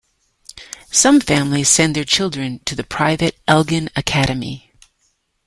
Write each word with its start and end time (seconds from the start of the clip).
Some 0.89 1.19
families 1.21 1.69
send 1.69 1.95
their 1.95 2.05
children 2.05 2.59
to 2.65 2.73
the 2.75 2.83
private 2.83 3.35
Elgin 3.47 3.91
Academy. 3.95 4.73